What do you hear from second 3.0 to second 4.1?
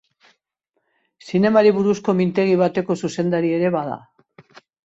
zuzendari ere bada.